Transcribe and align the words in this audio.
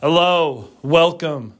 Hello, 0.00 0.70
welcome, 0.80 1.52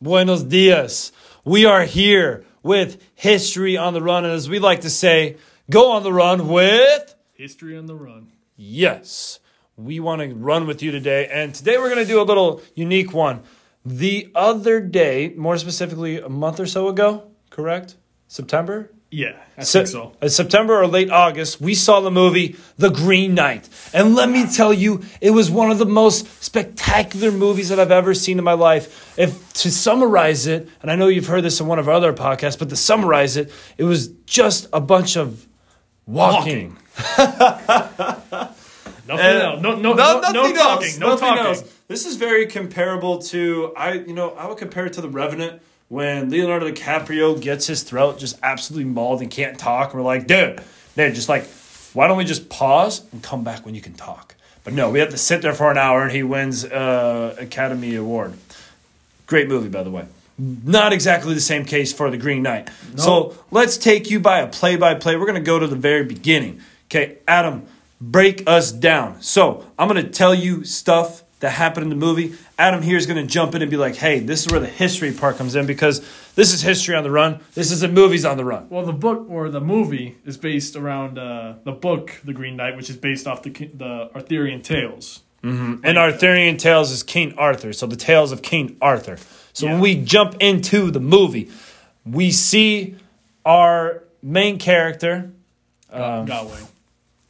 buenos 0.00 0.42
dias. 0.44 1.12
We 1.44 1.66
are 1.66 1.84
here 1.84 2.46
with 2.62 3.02
History 3.14 3.76
on 3.76 3.92
the 3.92 4.00
Run, 4.00 4.24
and 4.24 4.32
as 4.32 4.48
we 4.48 4.58
like 4.58 4.80
to 4.80 4.88
say, 4.88 5.36
go 5.68 5.92
on 5.92 6.02
the 6.02 6.10
run 6.10 6.48
with 6.48 7.14
History 7.34 7.76
on 7.76 7.84
the 7.84 7.94
Run. 7.94 8.32
yes. 8.56 9.40
We 9.76 10.00
want 10.00 10.22
to 10.22 10.34
run 10.34 10.66
with 10.66 10.82
you 10.82 10.90
today, 10.90 11.28
and 11.30 11.54
today 11.54 11.76
we're 11.76 11.90
going 11.90 12.02
to 12.02 12.10
do 12.10 12.18
a 12.18 12.24
little 12.24 12.62
unique 12.74 13.12
one. 13.12 13.42
The 13.84 14.30
other 14.34 14.80
day, 14.80 15.34
more 15.36 15.58
specifically, 15.58 16.18
a 16.18 16.30
month 16.30 16.58
or 16.58 16.66
so 16.66 16.88
ago, 16.88 17.24
correct? 17.50 17.96
September? 18.26 18.90
Yeah, 19.18 19.32
I 19.56 19.64
think 19.64 19.86
so. 19.86 20.12
uh, 20.20 20.28
September 20.28 20.78
or 20.78 20.86
late 20.86 21.08
August, 21.10 21.58
we 21.58 21.74
saw 21.74 22.00
the 22.00 22.10
movie 22.10 22.56
The 22.76 22.90
Green 22.90 23.34
Knight. 23.34 23.66
And 23.94 24.14
let 24.14 24.28
me 24.28 24.44
tell 24.46 24.74
you, 24.74 25.02
it 25.22 25.30
was 25.30 25.50
one 25.50 25.70
of 25.70 25.78
the 25.78 25.86
most 25.86 26.26
spectacular 26.44 27.32
movies 27.32 27.70
that 27.70 27.80
I've 27.80 27.90
ever 27.90 28.12
seen 28.12 28.36
in 28.36 28.44
my 28.44 28.52
life. 28.52 29.14
If 29.18 29.54
to 29.54 29.70
summarize 29.70 30.46
it, 30.46 30.68
and 30.82 30.90
I 30.90 30.96
know 30.96 31.08
you've 31.08 31.28
heard 31.28 31.44
this 31.44 31.60
in 31.60 31.66
one 31.66 31.78
of 31.78 31.88
our 31.88 31.94
other 31.94 32.12
podcasts, 32.12 32.58
but 32.58 32.68
to 32.68 32.76
summarize 32.76 33.38
it, 33.38 33.50
it 33.78 33.84
was 33.84 34.08
just 34.26 34.68
a 34.74 34.82
bunch 34.82 35.16
of 35.16 35.46
walking. 36.04 36.76
Nothing 39.08 39.24
And- 39.24 39.42
else. 39.42 39.62
No, 39.62 39.76
no, 39.76 39.80
no, 39.80 39.94
no, 39.94 40.20
nothing 40.20 40.56
talking. 40.56 40.98
no 41.00 41.08
nothing 41.08 41.28
talking. 41.28 41.46
else. 41.46 41.62
This 41.88 42.04
is 42.04 42.16
very 42.16 42.44
comparable 42.46 43.18
to 43.32 43.72
I. 43.76 43.92
You 43.94 44.12
know, 44.12 44.30
I 44.32 44.46
would 44.46 44.58
compare 44.58 44.84
it 44.86 44.92
to 44.94 45.00
the 45.00 45.08
Revenant 45.08 45.62
when 45.88 46.30
Leonardo 46.30 46.70
DiCaprio 46.70 47.40
gets 47.40 47.66
his 47.66 47.82
throat 47.82 48.18
just 48.18 48.38
absolutely 48.42 48.90
mauled 48.90 49.20
and 49.20 49.30
can't 49.30 49.58
talk. 49.58 49.92
And 49.92 50.00
we're 50.00 50.06
like, 50.06 50.26
dude, 50.26 50.60
dude, 50.96 51.14
just 51.14 51.28
like, 51.28 51.46
why 51.92 52.08
don't 52.08 52.18
we 52.18 52.24
just 52.24 52.48
pause 52.48 53.02
and 53.12 53.22
come 53.22 53.44
back 53.44 53.64
when 53.64 53.74
you 53.74 53.80
can 53.80 53.94
talk? 53.94 54.34
But 54.64 54.74
no, 54.74 54.90
we 54.90 54.98
have 54.98 55.10
to 55.10 55.18
sit 55.18 55.42
there 55.42 55.54
for 55.54 55.70
an 55.70 55.78
hour, 55.78 56.02
and 56.02 56.10
he 56.10 56.24
wins 56.24 56.64
uh, 56.64 57.36
Academy 57.38 57.94
Award. 57.94 58.34
Great 59.26 59.46
movie, 59.46 59.68
by 59.68 59.84
the 59.84 59.90
way. 59.90 60.06
Not 60.38 60.92
exactly 60.92 61.34
the 61.34 61.40
same 61.40 61.64
case 61.64 61.92
for 61.92 62.10
The 62.10 62.18
Green 62.18 62.42
Knight. 62.42 62.68
So 62.96 63.36
let's 63.50 63.76
take 63.78 64.10
you 64.10 64.20
by 64.20 64.40
a 64.40 64.48
play 64.48 64.76
by 64.76 64.94
play. 64.94 65.16
We're 65.16 65.24
going 65.26 65.36
to 65.36 65.40
go 65.40 65.58
to 65.58 65.66
the 65.66 65.76
very 65.76 66.04
beginning. 66.04 66.60
Okay, 66.88 67.18
Adam, 67.26 67.66
break 68.00 68.42
us 68.46 68.72
down. 68.72 69.22
So 69.22 69.64
I'm 69.78 69.88
going 69.88 70.04
to 70.04 70.10
tell 70.10 70.34
you 70.34 70.64
stuff 70.64 71.22
that 71.40 71.50
happened 71.50 71.84
in 71.84 71.90
the 71.90 71.96
movie. 71.96 72.34
Adam 72.58 72.82
here 72.82 72.96
is 72.96 73.06
going 73.06 73.24
to 73.24 73.30
jump 73.30 73.54
in 73.54 73.62
and 73.62 73.70
be 73.70 73.76
like, 73.76 73.96
hey, 73.96 74.20
this 74.20 74.46
is 74.46 74.50
where 74.50 74.60
the 74.60 74.66
history 74.66 75.12
part 75.12 75.36
comes 75.36 75.54
in 75.54 75.66
because 75.66 76.00
this 76.34 76.52
is 76.52 76.62
history 76.62 76.94
on 76.94 77.02
the 77.02 77.10
run. 77.10 77.40
This 77.54 77.70
isn't 77.70 77.92
movies 77.92 78.24
on 78.24 78.36
the 78.36 78.44
run. 78.44 78.68
Well, 78.70 78.84
the 78.84 78.92
book 78.92 79.26
or 79.28 79.50
the 79.50 79.60
movie 79.60 80.16
is 80.24 80.36
based 80.36 80.76
around 80.76 81.18
uh, 81.18 81.56
the 81.64 81.72
book, 81.72 82.20
The 82.24 82.32
Green 82.32 82.56
Knight, 82.56 82.76
which 82.76 82.88
is 82.88 82.96
based 82.96 83.26
off 83.26 83.42
the 83.42 83.50
the 83.50 84.10
Arthurian 84.14 84.62
tales. 84.62 85.22
And 85.42 85.96
Arthurian 85.96 86.56
Tales 86.56 86.90
is 86.90 87.04
King 87.04 87.34
Arthur. 87.38 87.72
So 87.72 87.86
the 87.86 87.94
tales 87.94 88.32
of 88.32 88.42
King 88.42 88.76
Arthur. 88.80 89.16
So 89.52 89.68
when 89.68 89.78
we 89.78 89.94
jump 89.94 90.34
into 90.40 90.90
the 90.90 90.98
movie, 90.98 91.50
we 92.04 92.32
see 92.32 92.96
our 93.44 94.02
main 94.22 94.58
character. 94.58 95.30
Um, 95.88 96.26
Gawain. 96.26 96.66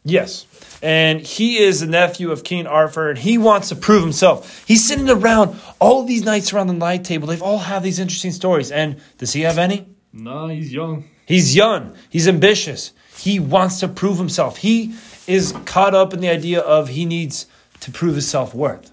Yes. 0.06 0.46
And 0.82 1.20
he 1.20 1.58
is 1.58 1.80
the 1.80 1.86
nephew 1.86 2.30
of 2.30 2.44
King 2.44 2.66
Arthur, 2.66 3.10
and 3.10 3.18
he 3.18 3.38
wants 3.38 3.70
to 3.70 3.76
prove 3.76 4.02
himself. 4.02 4.64
He's 4.66 4.86
sitting 4.86 5.10
around 5.10 5.58
all 5.80 6.04
these 6.04 6.24
knights 6.24 6.52
around 6.52 6.68
the 6.68 6.74
night 6.74 7.04
table. 7.04 7.28
They've 7.28 7.42
all 7.42 7.58
have 7.58 7.82
these 7.82 7.98
interesting 7.98 8.30
stories. 8.32 8.70
And 8.70 9.00
does 9.18 9.32
he 9.32 9.42
have 9.42 9.58
any? 9.58 9.86
Nah, 10.12 10.48
he's 10.48 10.72
young. 10.72 11.04
He's 11.26 11.56
young. 11.56 11.96
He's 12.08 12.28
ambitious. 12.28 12.92
He 13.18 13.40
wants 13.40 13.80
to 13.80 13.88
prove 13.88 14.18
himself. 14.18 14.58
He 14.58 14.94
is 15.26 15.52
caught 15.64 15.94
up 15.94 16.14
in 16.14 16.20
the 16.20 16.28
idea 16.28 16.60
of 16.60 16.88
he 16.88 17.04
needs 17.04 17.46
to 17.80 17.90
prove 17.90 18.14
his 18.14 18.28
self 18.28 18.54
worth. 18.54 18.92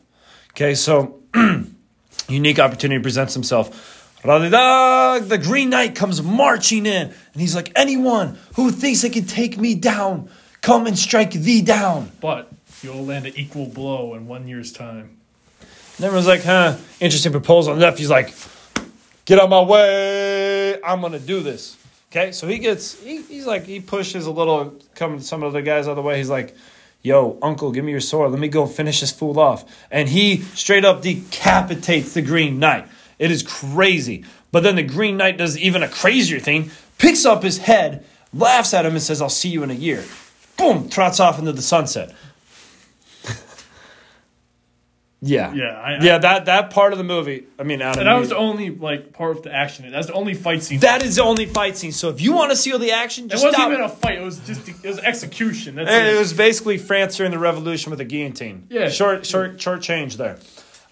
Okay, 0.52 0.74
so 0.74 1.22
unique 2.28 2.60
opportunity 2.60 3.02
presents 3.02 3.34
himself. 3.34 4.00
The 4.24 5.40
Green 5.44 5.70
Knight 5.70 5.96
comes 5.96 6.24
marching 6.24 6.86
in, 6.86 7.08
and 7.08 7.42
he's 7.42 7.56
like, 7.56 7.72
Anyone 7.76 8.40
who 8.56 8.72
thinks 8.72 9.02
they 9.02 9.10
can 9.10 9.26
take 9.26 9.58
me 9.58 9.76
down, 9.76 10.30
come 10.64 10.88
and 10.88 10.98
strike 10.98 11.32
thee 11.32 11.62
down. 11.62 12.12
But 12.20 12.52
you'll 12.82 13.06
land 13.06 13.28
an 13.28 13.34
equal 13.36 13.68
blow 13.68 14.16
in 14.16 14.28
one 14.28 14.48
year's 14.48 14.72
time. 14.72 15.18
And 15.98 16.06
everyone's 16.06 16.26
like, 16.26 16.44
huh, 16.44 16.78
interesting 17.00 17.32
proposal. 17.32 17.74
And 17.74 17.82
the 17.82 17.86
nephew's 17.86 18.10
like, 18.10 18.34
get 19.26 19.40
out 19.40 19.50
my 19.50 19.62
way. 19.62 20.82
I'm 20.82 21.02
going 21.02 21.14
to 21.14 21.20
do 21.20 21.42
this. 21.42 21.78
Okay, 22.12 22.32
so 22.32 22.48
he 22.48 22.58
gets, 22.60 23.00
he, 23.00 23.22
he's 23.22 23.46
like, 23.46 23.66
he 23.66 23.80
pushes 23.80 24.26
a 24.26 24.32
little, 24.32 24.80
coming 24.96 25.20
to 25.20 25.24
some 25.24 25.44
of 25.44 25.54
the 25.54 25.62
guys 25.62 25.88
out 25.88 25.92
of 25.92 25.96
the 25.98 26.02
way. 26.02 26.18
He's 26.18 26.30
like, 26.30 26.56
yo, 27.02 27.38
uncle, 27.42 27.72
give 27.72 27.84
me 27.84 27.92
your 27.92 28.00
sword. 28.00 28.32
Let 28.32 28.40
me 28.40 28.48
go 28.48 28.66
finish 28.66 29.02
this 29.02 29.12
fool 29.12 29.40
off. 29.40 29.66
And 29.92 30.08
he 30.10 30.42
straight 30.42 30.86
up 30.86 31.02
decapitates 31.02 32.14
the 32.14 32.22
Green 32.22 32.60
Knight. 32.60 32.88
It 33.20 33.32
is 33.32 33.44
crazy. 33.44 34.26
But 34.52 34.64
then 34.64 34.76
the 34.76 34.84
Green 34.84 35.18
Knight 35.18 35.38
does 35.38 35.58
even 35.58 35.84
a 35.84 35.90
crazier 35.90 36.40
thing, 36.40 36.72
picks 36.98 37.26
up 37.26 37.44
his 37.44 37.60
head, 37.60 38.06
laughs 38.34 38.74
at 38.74 38.86
him, 38.86 38.94
and 38.94 39.02
says, 39.02 39.22
I'll 39.22 39.30
see 39.30 39.50
you 39.50 39.64
in 39.64 39.72
a 39.72 39.76
year. 39.76 40.04
Boom, 40.58 40.90
trots 40.90 41.20
off 41.20 41.40
into 41.40 41.52
the 41.52 41.62
sunset. 41.62 42.14
yeah. 45.22 45.54
Yeah, 45.54 45.64
I, 45.66 46.04
Yeah, 46.04 46.18
that 46.20 46.46
that 46.46 46.70
part 46.70 46.92
of 46.92 46.98
the 46.98 47.04
movie. 47.04 47.46
I 47.58 47.64
mean, 47.64 47.82
Adam, 47.82 48.00
And 48.00 48.08
that 48.08 48.20
was 48.20 48.30
the 48.30 48.38
only 48.38 48.70
like 48.70 49.14
part 49.14 49.38
of 49.38 49.44
the 49.44 49.54
action. 49.54 49.90
That's 49.92 50.08
the 50.08 50.14
only 50.14 50.34
fight 50.34 50.64
scene. 50.64 50.80
that 50.82 51.04
is 51.04 51.16
the 51.16 51.24
only 51.24 51.46
fight 51.46 51.78
scene. 51.78 51.92
So 51.92 52.10
if 52.10 52.22
you 52.22 52.34
want 52.34 52.52
to 52.52 52.58
see 52.58 52.72
all 52.74 52.80
the 52.80 52.92
action, 52.92 53.26
it 53.26 53.34
wasn't 53.34 53.54
stop. 53.56 53.72
even 53.72 53.84
a 53.84 53.90
fight. 53.90 54.20
It 54.20 54.24
was 54.24 54.40
just 54.40 54.68
it 54.68 54.84
was 54.84 55.00
execution. 55.00 55.76
That's 55.76 55.90
it 55.90 56.16
it. 56.16 56.20
was 56.20 56.34
basically 56.34 56.78
France 56.78 57.18
during 57.18 57.32
the 57.32 57.40
Revolution 57.40 57.90
with 57.90 58.00
a 58.00 58.06
guillotine. 58.06 58.68
Yeah. 58.70 58.90
short, 58.90 59.26
short, 59.26 59.62
short 59.62 59.82
change 59.82 60.18
there. 60.18 60.38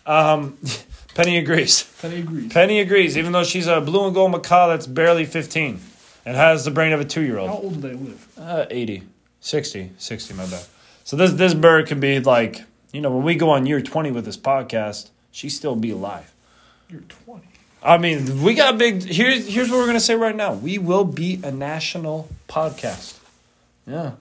Um, 0.05 0.57
Penny 1.13 1.37
agrees. 1.37 1.83
Penny 2.01 2.19
agrees. 2.19 2.53
Penny 2.53 2.79
agrees, 2.79 3.17
even 3.17 3.33
though 3.33 3.43
she's 3.43 3.67
a 3.67 3.81
blue 3.81 4.05
and 4.05 4.13
gold 4.13 4.31
macaw 4.31 4.69
that's 4.69 4.87
barely 4.87 5.25
fifteen 5.25 5.81
and 6.25 6.37
has 6.37 6.63
the 6.65 6.71
brain 6.71 6.93
of 6.93 6.99
a 6.99 7.05
two-year-old. 7.05 7.49
How 7.49 7.57
old 7.57 7.75
do 7.75 7.81
they 7.81 7.93
live? 7.93 8.27
Uh, 8.37 8.65
80, 8.69 9.03
60, 9.41 9.91
60, 9.97 10.33
my 10.35 10.45
bad. 10.45 10.63
So 11.03 11.17
this 11.17 11.33
this 11.33 11.53
bird 11.53 11.87
can 11.87 11.99
be 11.99 12.19
like, 12.19 12.61
you 12.93 13.01
know, 13.01 13.11
when 13.11 13.23
we 13.23 13.35
go 13.35 13.49
on 13.49 13.65
year 13.65 13.81
twenty 13.81 14.11
with 14.11 14.23
this 14.25 14.37
podcast, 14.37 15.09
she 15.31 15.49
still 15.49 15.75
be 15.75 15.91
alive. 15.91 16.33
You're 16.89 17.01
twenty. 17.01 17.47
I 17.83 17.97
mean, 17.97 18.43
we 18.43 18.53
got 18.53 18.77
big. 18.77 19.03
Here's 19.03 19.47
here's 19.47 19.69
what 19.69 19.77
we're 19.77 19.87
gonna 19.87 19.99
say 19.99 20.15
right 20.15 20.35
now. 20.35 20.53
We 20.53 20.77
will 20.77 21.03
be 21.03 21.39
a 21.43 21.51
national 21.51 22.29
podcast. 22.47 23.17
Yeah, 23.87 24.11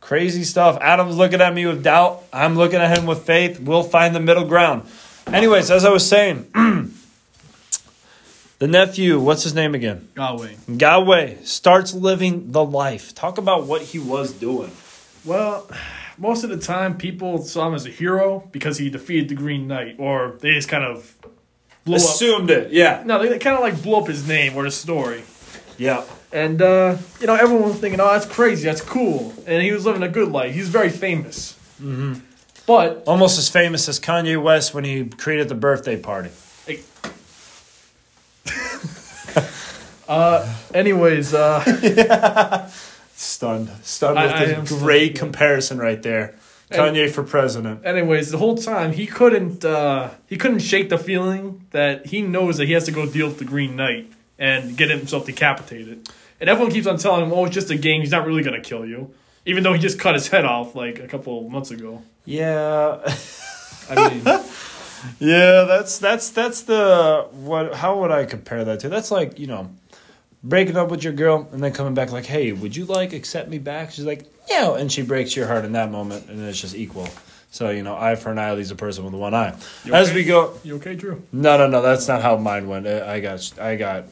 crazy 0.00 0.44
stuff. 0.44 0.78
Adam's 0.80 1.16
looking 1.16 1.40
at 1.40 1.52
me 1.52 1.66
with 1.66 1.82
doubt. 1.82 2.22
I'm 2.32 2.56
looking 2.56 2.80
at 2.80 2.96
him 2.96 3.06
with 3.06 3.24
faith. 3.24 3.58
We'll 3.58 3.82
find 3.82 4.14
the 4.14 4.20
middle 4.20 4.46
ground. 4.46 4.88
Anyways, 5.26 5.70
as 5.70 5.84
I 5.84 5.90
was 5.90 6.08
saying, 6.08 6.50
the 8.60 8.68
nephew, 8.68 9.18
what's 9.18 9.42
his 9.42 9.54
name 9.54 9.74
again? 9.74 10.08
Gawain. 10.14 10.56
Galway 10.76 11.38
starts 11.44 11.94
living 11.94 12.52
the 12.52 12.64
life. 12.64 13.14
Talk 13.14 13.38
about 13.38 13.64
what 13.64 13.80
he 13.82 13.98
was 13.98 14.32
doing. 14.34 14.70
Well, 15.24 15.68
most 16.18 16.44
of 16.44 16.50
the 16.50 16.58
time 16.58 16.98
people 16.98 17.42
saw 17.42 17.68
him 17.68 17.74
as 17.74 17.86
a 17.86 17.90
hero 17.90 18.46
because 18.52 18.76
he 18.76 18.90
defeated 18.90 19.30
the 19.30 19.34
Green 19.34 19.66
Knight, 19.66 19.96
or 19.98 20.36
they 20.40 20.52
just 20.52 20.68
kind 20.68 20.84
of 20.84 21.16
blew 21.86 21.96
up. 21.96 22.00
Assumed 22.02 22.50
it. 22.50 22.70
Yeah. 22.70 23.02
No, 23.06 23.18
they, 23.18 23.38
kind 23.38 23.56
of 23.56 23.62
like 23.62 23.82
blew 23.82 23.96
up 23.96 24.06
his 24.06 24.28
name 24.28 24.54
or 24.54 24.64
the 24.64 24.70
story. 24.70 25.22
Yeah. 25.78 26.04
And, 26.30 26.60
uh, 26.60 26.98
you 27.18 27.26
know, 27.26 27.34
everyone 27.34 27.70
was 27.70 27.78
thinking, 27.78 27.98
oh, 27.98 28.12
that's 28.12 28.26
crazy, 28.26 28.64
that's 28.64 28.82
cool. 28.82 29.32
And 29.46 29.62
he 29.62 29.72
was 29.72 29.86
living 29.86 30.02
a 30.02 30.08
good 30.08 30.30
life. 30.30 30.54
He's 30.54 30.68
very 30.68 30.90
famous. 30.90 31.54
Mm-hmm. 31.82 32.20
But, 32.66 33.04
Almost 33.06 33.38
as 33.38 33.48
famous 33.48 33.88
as 33.88 33.98
Kanye 33.98 34.40
West 34.40 34.74
when 34.74 34.84
he 34.84 35.06
created 35.06 35.48
the 35.48 35.54
birthday 35.54 35.98
party. 35.98 36.30
like, 36.68 36.84
uh, 40.10 40.54
anyways, 40.74 41.32
uh, 41.34 42.68
Stunned. 43.14 43.70
Stunned 43.82 44.18
I- 44.18 44.24
with 44.24 44.32
I 44.34 44.60
this 44.60 44.68
great 44.78 45.14
comparison 45.18 45.78
right 45.78 46.02
there. 46.02 46.34
And- 46.70 46.96
Kanye 46.96 47.10
for 47.10 47.22
president. 47.24 47.84
anyways, 47.84 48.30
the 48.30 48.38
whole 48.38 48.56
time 48.56 48.92
he 48.92 49.06
couldn't, 49.06 49.64
uh, 49.64 50.10
he 50.26 50.36
couldn't 50.36 50.60
shake 50.60 50.88
the 50.88 50.98
feeling 50.98 51.66
that 51.72 52.06
he 52.06 52.22
knows 52.22 52.58
that 52.58 52.66
he 52.66 52.72
has 52.74 52.84
to 52.84 52.92
go 52.92 53.06
deal 53.06 53.26
with 53.28 53.38
the 53.38 53.44
Green 53.44 53.74
Knight 53.76 54.10
and 54.38 54.76
get 54.76 54.88
himself 54.90 55.26
decapitated. 55.26 56.08
And 56.40 56.48
everyone 56.48 56.72
keeps 56.72 56.86
on 56.86 56.96
telling 56.96 57.24
him, 57.26 57.32
oh, 57.32 57.44
it's 57.46 57.54
just 57.54 57.70
a 57.70 57.76
game, 57.76 58.00
he's 58.02 58.12
not 58.12 58.26
really 58.26 58.42
to 58.44 58.60
kill 58.60 58.86
you. 58.86 59.12
Even 59.46 59.62
though 59.64 59.72
he 59.72 59.78
just 59.80 59.98
cut 59.98 60.14
his 60.14 60.28
head 60.28 60.44
off 60.44 60.74
like 60.76 60.98
a 61.00 61.08
couple 61.08 61.44
of 61.44 61.50
months 61.52 61.70
ago. 61.70 62.02
Yeah. 62.24 63.00
I 63.90 64.08
mean, 64.08 64.22
yeah, 65.18 65.64
that's 65.66 65.98
that's 65.98 66.30
that's 66.30 66.62
the 66.62 67.26
what 67.32 67.74
how 67.74 67.98
would 68.00 68.12
I 68.12 68.24
compare 68.26 68.64
that 68.64 68.80
to? 68.80 68.88
That's 68.88 69.10
like, 69.10 69.38
you 69.38 69.46
know, 69.48 69.70
breaking 70.42 70.76
up 70.76 70.90
with 70.90 71.04
your 71.04 71.12
girl 71.12 71.48
and 71.52 71.62
then 71.62 71.72
coming 71.72 71.94
back 71.94 72.12
like, 72.12 72.26
"Hey, 72.26 72.52
would 72.52 72.76
you 72.76 72.84
like 72.84 73.12
accept 73.12 73.48
me 73.48 73.58
back?" 73.58 73.92
She's 73.92 74.04
like, 74.04 74.24
"Yeah," 74.48 74.74
and 74.74 74.90
she 74.90 75.02
breaks 75.02 75.36
your 75.36 75.46
heart 75.46 75.64
in 75.64 75.72
that 75.72 75.90
moment 75.90 76.28
and 76.28 76.40
it's 76.40 76.60
just 76.60 76.74
equal. 76.74 77.08
So, 77.52 77.70
you 77.70 77.82
know, 77.82 77.96
eye 77.96 78.14
for 78.14 78.30
an 78.30 78.38
eye 78.38 78.52
leaves 78.52 78.70
a 78.70 78.76
person 78.76 79.04
with 79.04 79.12
one 79.14 79.34
eye. 79.34 79.56
You 79.84 79.92
As 79.92 80.08
okay? 80.08 80.16
we 80.16 80.24
go 80.24 80.54
you 80.62 80.76
okay, 80.76 80.94
Drew? 80.94 81.22
No, 81.32 81.58
no, 81.58 81.66
no. 81.66 81.82
That's 81.82 82.06
not 82.06 82.22
how 82.22 82.36
mine 82.36 82.68
went. 82.68 82.86
I 82.86 83.14
I 83.14 83.20
got, 83.20 83.58
I 83.58 83.76
got 83.76 84.04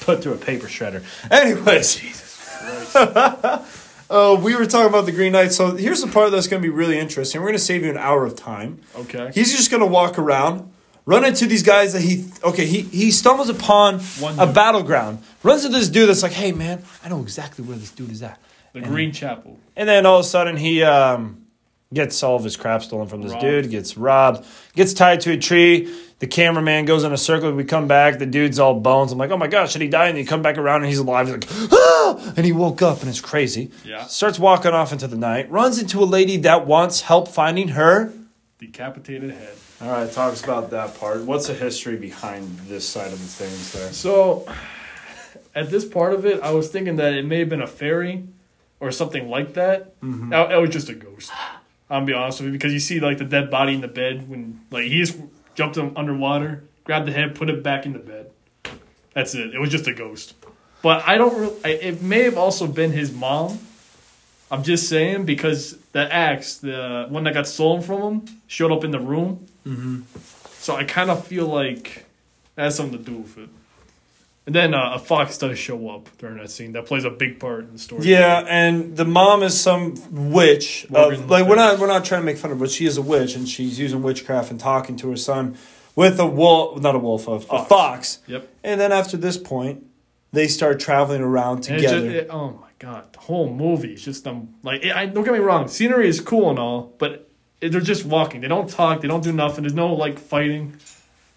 put 0.00 0.22
through 0.22 0.34
a 0.34 0.38
paper 0.38 0.66
shredder. 0.66 1.04
Anyways, 1.30 1.94
Jesus 1.96 2.94
Uh, 4.10 4.36
we 4.42 4.56
were 4.56 4.66
talking 4.66 4.88
about 4.88 5.06
the 5.06 5.12
Green 5.12 5.30
Knight. 5.30 5.52
So 5.52 5.76
here's 5.76 6.00
the 6.00 6.08
part 6.08 6.32
that's 6.32 6.48
going 6.48 6.60
to 6.60 6.68
be 6.68 6.74
really 6.74 6.98
interesting. 6.98 7.40
We're 7.40 7.46
going 7.46 7.58
to 7.58 7.62
save 7.62 7.84
you 7.84 7.90
an 7.90 7.96
hour 7.96 8.24
of 8.26 8.34
time. 8.34 8.80
Okay. 8.96 9.30
He's 9.32 9.56
just 9.56 9.70
going 9.70 9.82
to 9.82 9.86
walk 9.86 10.18
around, 10.18 10.69
run 11.06 11.24
into 11.24 11.46
these 11.46 11.62
guys 11.62 11.92
that 11.92 12.02
he 12.02 12.26
okay. 12.44 12.66
He 12.66 12.82
he 12.82 13.10
stumbles 13.10 13.48
upon 13.48 14.00
One 14.20 14.38
a 14.38 14.46
dude. 14.46 14.54
battleground. 14.54 15.22
Runs 15.42 15.64
into 15.64 15.78
this 15.78 15.88
dude 15.88 16.08
that's 16.08 16.22
like, 16.22 16.32
"Hey 16.32 16.52
man, 16.52 16.82
I 17.04 17.08
know 17.08 17.20
exactly 17.20 17.64
where 17.64 17.76
this 17.76 17.90
dude 17.90 18.10
is 18.10 18.22
at." 18.22 18.38
The 18.72 18.80
Green 18.80 19.10
Chapel. 19.12 19.58
And 19.76 19.88
then 19.88 20.06
all 20.06 20.18
of 20.20 20.24
a 20.24 20.28
sudden 20.28 20.56
he 20.56 20.82
um, 20.84 21.44
gets 21.92 22.22
all 22.22 22.36
of 22.36 22.44
his 22.44 22.56
crap 22.56 22.82
stolen 22.84 23.08
from 23.08 23.22
this 23.22 23.32
Robbed. 23.32 23.42
dude, 23.44 23.70
gets 23.70 23.96
robbed, 23.96 24.46
gets 24.76 24.92
tied 24.94 25.20
to 25.22 25.32
a 25.32 25.36
tree. 25.36 25.92
The 26.20 26.26
cameraman 26.28 26.84
goes 26.84 27.02
in 27.02 27.12
a 27.12 27.16
circle. 27.16 27.50
We 27.52 27.64
come 27.64 27.88
back. 27.88 28.18
The 28.18 28.26
dude's 28.26 28.58
all 28.60 28.78
bones. 28.78 29.10
I'm 29.10 29.18
like, 29.18 29.30
oh 29.30 29.38
my 29.38 29.46
gosh, 29.48 29.72
should 29.72 29.80
he 29.80 29.88
die? 29.88 30.08
And 30.08 30.18
you 30.18 30.26
come 30.26 30.42
back 30.42 30.58
around 30.58 30.82
and 30.82 30.86
he's 30.90 30.98
alive. 30.98 31.26
He's 31.26 31.34
like, 31.36 31.72
ah! 31.72 32.34
And 32.36 32.44
he 32.46 32.52
woke 32.52 32.82
up 32.82 33.00
and 33.00 33.08
it's 33.08 33.22
crazy. 33.22 33.70
Yeah. 33.86 34.04
Starts 34.04 34.38
walking 34.38 34.72
off 34.72 34.92
into 34.92 35.08
the 35.08 35.16
night. 35.16 35.50
Runs 35.50 35.80
into 35.80 36.00
a 36.02 36.04
lady 36.04 36.36
that 36.36 36.66
wants 36.66 37.00
help 37.00 37.26
finding 37.26 37.68
her. 37.68 38.12
Decapitated 38.60 39.30
head. 39.30 39.54
All 39.80 39.88
right, 39.88 40.12
talks 40.12 40.44
about 40.44 40.68
that 40.72 41.00
part. 41.00 41.22
What's 41.22 41.46
the 41.46 41.54
history 41.54 41.96
behind 41.96 42.58
this 42.68 42.86
side 42.86 43.10
of 43.10 43.18
the 43.18 43.26
things 43.26 43.72
there? 43.72 43.90
So, 43.90 44.46
at 45.54 45.70
this 45.70 45.86
part 45.86 46.12
of 46.12 46.26
it, 46.26 46.42
I 46.42 46.50
was 46.50 46.68
thinking 46.68 46.96
that 46.96 47.14
it 47.14 47.24
may 47.24 47.38
have 47.38 47.48
been 47.48 47.62
a 47.62 47.66
fairy 47.66 48.24
or 48.78 48.92
something 48.92 49.30
like 49.30 49.54
that. 49.54 49.98
Mm-hmm. 50.02 50.28
That- 50.28 50.54
was 50.60 50.68
just 50.68 50.90
a 50.90 50.94
ghost. 50.94 51.32
I'll 51.88 52.04
be 52.04 52.12
honest 52.12 52.40
with 52.40 52.48
you 52.48 52.52
because 52.52 52.74
you 52.74 52.80
see 52.80 53.00
like 53.00 53.16
the 53.16 53.24
dead 53.24 53.50
body 53.50 53.72
in 53.74 53.80
the 53.80 53.88
bed 53.88 54.28
when 54.28 54.60
like 54.70 54.84
he 54.84 54.98
just 54.98 55.18
jumped 55.54 55.78
him 55.78 55.96
underwater, 55.96 56.62
grabbed 56.84 57.08
the 57.08 57.12
head, 57.12 57.34
put 57.34 57.48
it 57.48 57.62
back 57.62 57.86
in 57.86 57.94
the 57.94 57.98
bed. 57.98 58.30
That's 59.14 59.34
it. 59.34 59.54
It 59.54 59.58
was 59.58 59.70
just 59.70 59.86
a 59.86 59.94
ghost. 59.94 60.34
But 60.82 61.02
I 61.08 61.16
don't. 61.16 61.36
Re- 61.40 61.56
I, 61.64 61.68
it 61.70 62.02
may 62.02 62.24
have 62.24 62.36
also 62.36 62.66
been 62.66 62.92
his 62.92 63.10
mom. 63.10 63.58
I'm 64.50 64.62
just 64.62 64.88
saying 64.88 65.24
because 65.26 65.76
the 65.92 66.12
axe, 66.12 66.56
the 66.56 67.06
one 67.08 67.24
that 67.24 67.34
got 67.34 67.46
stolen 67.46 67.82
from 67.82 68.02
him, 68.02 68.40
showed 68.46 68.72
up 68.72 68.84
in 68.84 68.90
the 68.90 69.00
room. 69.00 69.46
Mm-hmm. 69.66 70.00
So 70.48 70.76
I 70.76 70.84
kind 70.84 71.10
of 71.10 71.26
feel 71.26 71.46
like 71.46 72.04
that 72.56 72.64
has 72.64 72.76
something 72.76 72.98
to 72.98 73.04
do 73.04 73.18
with 73.18 73.38
it. 73.38 73.48
And 74.46 74.54
then 74.54 74.74
uh, 74.74 74.92
a 74.94 74.98
fox 74.98 75.38
does 75.38 75.58
show 75.58 75.90
up 75.90 76.08
during 76.18 76.38
that 76.38 76.50
scene. 76.50 76.72
That 76.72 76.86
plays 76.86 77.04
a 77.04 77.10
big 77.10 77.38
part 77.38 77.60
in 77.60 77.74
the 77.74 77.78
story. 77.78 78.06
Yeah, 78.06 78.44
and 78.48 78.96
the 78.96 79.04
mom 79.04 79.42
is 79.42 79.58
some 79.60 79.94
witch. 80.32 80.86
Of, 80.92 81.30
like 81.30 81.46
we're 81.46 81.54
not 81.56 81.78
we're 81.78 81.86
not 81.86 82.04
trying 82.04 82.22
to 82.22 82.24
make 82.26 82.38
fun 82.38 82.50
of 82.50 82.58
her, 82.58 82.64
but 82.64 82.70
she 82.70 82.86
is 82.86 82.96
a 82.96 83.02
witch, 83.02 83.36
and 83.36 83.48
she's 83.48 83.78
using 83.78 84.02
witchcraft 84.02 84.50
and 84.50 84.58
talking 84.58 84.96
to 84.96 85.10
her 85.10 85.16
son 85.16 85.56
with 85.94 86.18
a 86.18 86.26
wolf, 86.26 86.80
not 86.80 86.94
a 86.94 86.98
wolf, 86.98 87.28
a, 87.28 87.32
a 87.32 87.40
Fox. 87.40 87.68
fox. 87.68 88.18
Yep. 88.26 88.48
And 88.64 88.80
then 88.80 88.90
after 88.90 89.16
this 89.16 89.36
point, 89.36 89.86
they 90.32 90.48
start 90.48 90.80
traveling 90.80 91.22
around 91.22 91.60
it 91.68 91.78
just, 91.80 91.94
together. 91.94 92.10
it- 92.10 92.28
oh 92.30 92.50
my 92.60 92.69
god, 92.80 93.12
the 93.12 93.20
whole 93.20 93.48
movie 93.52 93.92
is 93.92 94.04
just 94.04 94.24
them. 94.24 94.54
like 94.64 94.82
it, 94.84 94.90
I 94.96 95.06
don't 95.06 95.22
get 95.22 95.32
me 95.32 95.38
wrong, 95.38 95.68
scenery 95.68 96.08
is 96.08 96.20
cool 96.20 96.50
and 96.50 96.58
all, 96.58 96.92
but 96.98 97.28
they're 97.60 97.80
just 97.80 98.04
walking. 98.06 98.40
They 98.40 98.48
don't 98.48 98.68
talk. 98.68 99.02
They 99.02 99.08
don't 99.08 99.22
do 99.22 99.32
nothing. 99.32 99.62
There's 99.64 99.74
no 99.74 99.92
like 99.94 100.18
fighting. 100.18 100.76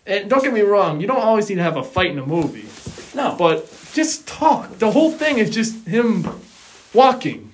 And 0.08 0.30
don't 0.30 0.42
get 0.44 0.54
me 0.54 0.62
wrong, 0.62 1.00
you 1.02 1.08
don't 1.08 1.22
always 1.22 1.48
need 1.50 1.56
to 1.56 1.64
have 1.64 1.78
a 1.78 1.84
fight 1.84 2.12
in 2.12 2.18
a 2.20 2.26
movie, 2.26 2.66
no, 3.16 3.36
but 3.38 3.70
just 3.94 4.28
talk. 4.28 4.78
The 4.80 4.92
whole 4.92 5.12
thing 5.12 5.38
is 5.38 5.50
just 5.50 5.86
him 5.88 6.28
walking. 6.94 7.52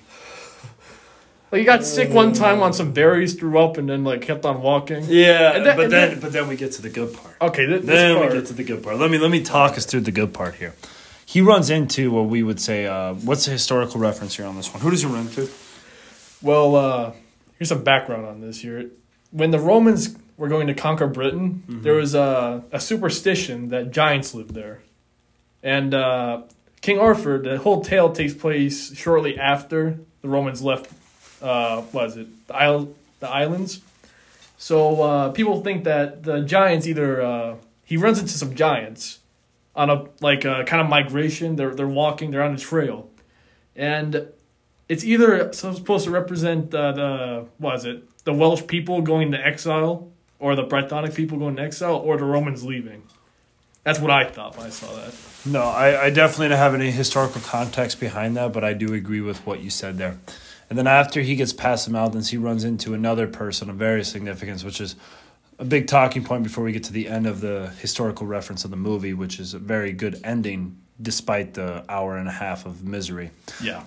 Like 1.52 1.60
he 1.60 1.64
got 1.64 1.84
sick 1.84 2.10
one 2.10 2.32
time 2.32 2.62
on 2.62 2.72
some 2.72 2.92
berries, 2.92 3.34
threw 3.34 3.58
up, 3.58 3.76
and 3.76 3.88
then 3.88 4.04
like 4.04 4.22
kept 4.22 4.44
on 4.44 4.62
walking. 4.62 5.04
yeah, 5.08 5.52
And 5.56 5.66
then- 5.66 5.76
but 5.76 5.90
then, 5.90 6.10
then- 6.10 6.20
but 6.20 6.32
then 6.32 6.46
we 6.48 6.54
get 6.56 6.70
to 6.72 6.82
the 6.82 6.90
good 6.90 7.12
part. 7.12 7.34
Okay, 7.40 7.66
th- 7.66 7.82
Then 7.82 8.16
part, 8.16 8.30
we 8.32 8.38
get 8.38 8.46
to 8.46 8.52
the 8.54 8.62
good 8.64 8.82
part. 8.84 8.98
Let 8.98 9.10
me 9.10 9.18
let 9.18 9.30
me 9.32 9.42
talk 9.42 9.76
us 9.76 9.84
through 9.84 10.02
the 10.02 10.12
good 10.12 10.32
part 10.32 10.54
here. 10.56 10.74
He 11.30 11.40
runs 11.40 11.70
into 11.70 12.10
what 12.10 12.26
we 12.26 12.42
would 12.42 12.58
say. 12.58 12.86
Uh, 12.86 13.14
what's 13.14 13.44
the 13.44 13.52
historical 13.52 14.00
reference 14.00 14.36
here 14.36 14.46
on 14.46 14.56
this 14.56 14.72
one? 14.72 14.82
Who 14.82 14.90
does 14.90 15.02
he 15.02 15.06
run 15.06 15.28
into? 15.28 15.48
Well, 16.42 16.74
uh, 16.74 17.12
here's 17.56 17.68
some 17.68 17.84
background 17.84 18.26
on 18.26 18.40
this 18.40 18.60
here. 18.60 18.90
When 19.30 19.52
the 19.52 19.60
Romans 19.60 20.16
were 20.36 20.48
going 20.48 20.66
to 20.66 20.74
conquer 20.74 21.06
Britain, 21.06 21.62
there 21.68 21.92
was 21.92 22.16
a, 22.16 22.64
a 22.72 22.80
superstition 22.80 23.68
that 23.68 23.92
giants 23.92 24.34
lived 24.34 24.54
there. 24.54 24.80
And 25.62 25.94
uh, 25.94 26.42
King 26.80 26.98
Arthur, 26.98 27.38
the 27.38 27.58
whole 27.58 27.84
tale 27.84 28.12
takes 28.12 28.34
place 28.34 28.92
shortly 28.96 29.38
after 29.38 30.00
the 30.22 30.28
Romans 30.28 30.62
left, 30.62 30.90
uh, 31.40 31.82
what 31.92 32.06
is 32.06 32.16
it, 32.16 32.48
the, 32.48 32.56
isle, 32.56 32.92
the 33.20 33.28
islands. 33.28 33.82
So 34.58 35.00
uh, 35.00 35.28
people 35.30 35.62
think 35.62 35.84
that 35.84 36.24
the 36.24 36.40
giants 36.40 36.88
either, 36.88 37.22
uh, 37.22 37.54
he 37.84 37.96
runs 37.96 38.18
into 38.18 38.32
some 38.32 38.56
giants 38.56 39.20
on 39.74 39.90
a 39.90 40.06
like 40.20 40.44
a 40.44 40.64
kind 40.64 40.82
of 40.82 40.88
migration. 40.88 41.56
They're, 41.56 41.74
they're 41.74 41.88
walking, 41.88 42.30
they're 42.30 42.42
on 42.42 42.54
a 42.54 42.58
trail. 42.58 43.10
And 43.76 44.28
it's 44.88 45.04
either 45.04 45.52
supposed 45.52 46.04
to 46.04 46.10
represent 46.10 46.74
uh, 46.74 46.92
the 46.92 47.46
what 47.58 47.76
is 47.76 47.84
it 47.84 48.24
the 48.24 48.32
Welsh 48.32 48.66
people 48.66 49.02
going 49.02 49.32
to 49.32 49.38
exile 49.38 50.10
or 50.38 50.56
the 50.56 50.64
Brythonic 50.64 51.14
people 51.14 51.38
going 51.38 51.56
to 51.56 51.62
exile 51.62 51.96
or 51.96 52.16
the 52.16 52.24
Romans 52.24 52.64
leaving. 52.64 53.02
That's 53.84 53.98
what 53.98 54.10
I 54.10 54.24
thought 54.24 54.56
when 54.56 54.66
I 54.66 54.70
saw 54.70 54.94
that. 54.96 55.14
No, 55.46 55.62
I, 55.62 56.06
I 56.06 56.10
definitely 56.10 56.48
don't 56.48 56.58
have 56.58 56.74
any 56.74 56.90
historical 56.90 57.40
context 57.40 57.98
behind 57.98 58.36
that, 58.36 58.52
but 58.52 58.62
I 58.62 58.74
do 58.74 58.92
agree 58.92 59.22
with 59.22 59.46
what 59.46 59.60
you 59.60 59.70
said 59.70 59.96
there. 59.96 60.18
And 60.68 60.78
then 60.78 60.86
after 60.86 61.22
he 61.22 61.34
gets 61.34 61.52
past 61.52 61.86
the 61.86 61.92
mountains, 61.92 62.30
he 62.30 62.36
runs 62.36 62.62
into 62.62 62.92
another 62.94 63.26
person 63.26 63.70
of 63.70 63.76
very 63.76 64.04
significance, 64.04 64.62
which 64.62 64.80
is 64.80 64.96
a 65.60 65.64
big 65.64 65.86
talking 65.86 66.24
point 66.24 66.42
before 66.42 66.64
we 66.64 66.72
get 66.72 66.84
to 66.84 66.92
the 66.92 67.06
end 67.06 67.26
of 67.26 67.40
the 67.40 67.68
historical 67.80 68.26
reference 68.26 68.64
of 68.64 68.70
the 68.70 68.76
movie, 68.76 69.14
which 69.14 69.38
is 69.38 69.54
a 69.54 69.58
very 69.58 69.92
good 69.92 70.20
ending 70.24 70.76
despite 71.00 71.54
the 71.54 71.84
hour 71.88 72.16
and 72.16 72.28
a 72.28 72.32
half 72.32 72.66
of 72.66 72.82
misery. 72.82 73.30
Yeah. 73.62 73.82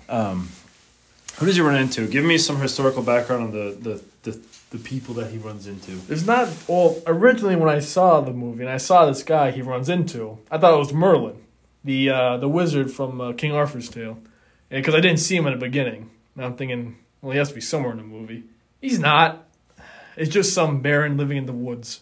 Who 1.37 1.47
does 1.47 1.55
he 1.55 1.61
run 1.61 1.75
into? 1.75 2.07
Give 2.07 2.23
me 2.23 2.37
some 2.37 2.59
historical 2.61 3.01
background 3.01 3.43
on 3.43 3.51
the, 3.51 3.77
the, 3.81 4.03
the, 4.31 4.39
the 4.69 4.77
people 4.77 5.15
that 5.15 5.31
he 5.31 5.37
runs 5.39 5.65
into. 5.65 5.91
There's 5.91 6.27
not 6.27 6.47
well 6.67 7.01
originally 7.07 7.55
when 7.55 7.69
I 7.69 7.79
saw 7.79 8.21
the 8.21 8.33
movie 8.33 8.61
and 8.61 8.69
I 8.69 8.77
saw 8.77 9.05
this 9.07 9.23
guy 9.23 9.49
he 9.51 9.61
runs 9.61 9.89
into, 9.89 10.37
I 10.51 10.59
thought 10.59 10.73
it 10.75 10.77
was 10.77 10.93
Merlin, 10.93 11.43
the 11.83 12.09
uh, 12.09 12.37
the 12.37 12.47
wizard 12.47 12.91
from 12.91 13.19
uh, 13.19 13.33
King 13.33 13.51
Arthur's 13.51 13.89
tale, 13.89 14.19
because 14.69 14.93
I 14.93 14.99
didn't 14.99 15.19
see 15.19 15.35
him 15.35 15.47
in 15.47 15.53
the 15.53 15.59
beginning. 15.59 16.11
And 16.35 16.45
I'm 16.45 16.55
thinking, 16.55 16.97
well, 17.21 17.31
he 17.31 17.39
has 17.39 17.49
to 17.49 17.55
be 17.55 17.61
somewhere 17.61 17.91
in 17.91 17.97
the 17.97 18.03
movie. 18.03 18.43
He's 18.79 18.99
not. 18.99 19.47
It's 20.17 20.31
just 20.31 20.53
some 20.53 20.81
baron 20.81 21.17
living 21.17 21.37
in 21.37 21.45
the 21.45 21.53
woods. 21.53 22.01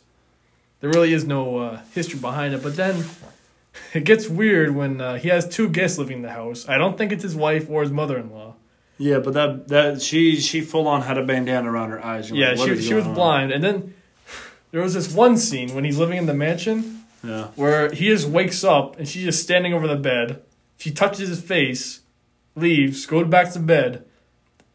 There 0.79 0.89
really 0.89 1.13
is 1.13 1.25
no 1.25 1.57
uh, 1.57 1.81
history 1.93 2.19
behind 2.19 2.53
it. 2.53 2.63
But 2.63 2.75
then 2.75 3.05
it 3.93 4.03
gets 4.03 4.27
weird 4.27 4.75
when 4.75 4.99
uh, 4.99 5.15
he 5.17 5.29
has 5.29 5.47
two 5.47 5.69
guests 5.69 5.97
living 5.97 6.17
in 6.17 6.23
the 6.23 6.31
house. 6.31 6.67
I 6.67 6.77
don't 6.77 6.97
think 6.97 7.11
it's 7.11 7.23
his 7.23 7.35
wife 7.35 7.69
or 7.69 7.81
his 7.81 7.91
mother-in-law. 7.91 8.55
Yeah, 8.97 9.17
but 9.19 9.33
that 9.33 9.67
that 9.69 10.01
she 10.01 10.35
she 10.39 10.61
full 10.61 10.87
on 10.87 11.01
had 11.01 11.17
a 11.17 11.25
bandana 11.25 11.71
around 11.71 11.89
her 11.89 12.05
eyes. 12.05 12.29
You're 12.29 12.37
Yeah, 12.39 12.53
like, 12.53 12.69
she 12.77 12.81
she 12.81 12.93
was 12.93 13.07
on? 13.07 13.13
blind, 13.15 13.51
and 13.51 13.63
then 13.63 13.95
there 14.71 14.81
was 14.81 14.93
this 14.93 15.11
one 15.13 15.37
scene 15.37 15.73
when 15.73 15.83
he's 15.85 15.97
living 15.97 16.17
in 16.17 16.27
the 16.27 16.35
mansion 16.35 17.03
Yeah. 17.23 17.47
where 17.55 17.91
he 17.91 18.07
just 18.09 18.27
wakes 18.27 18.63
up 18.63 18.99
and 18.99 19.07
she's 19.07 19.23
just 19.23 19.41
standing 19.41 19.73
over 19.73 19.87
the 19.87 19.95
bed. 19.95 20.43
She 20.77 20.91
touches 20.91 21.29
his 21.29 21.41
face, 21.41 22.01
leaves, 22.55 23.05
goes 23.07 23.27
back 23.27 23.51
to 23.53 23.59
bed. 23.59 24.05